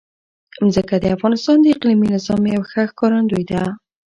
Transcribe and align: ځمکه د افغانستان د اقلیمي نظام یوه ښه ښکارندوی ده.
ځمکه 0.73 0.95
د 0.99 1.05
افغانستان 1.15 1.57
د 1.61 1.65
اقلیمي 1.75 2.07
نظام 2.15 2.41
یوه 2.53 2.65
ښه 2.71 2.83
ښکارندوی 2.91 3.43
ده. 3.51 3.61